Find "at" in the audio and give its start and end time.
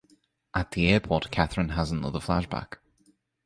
0.55-0.71